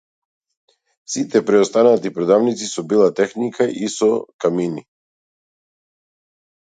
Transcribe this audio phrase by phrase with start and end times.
[1.15, 4.11] Сите преостанати продавници со бела техника и со
[4.47, 4.85] камини.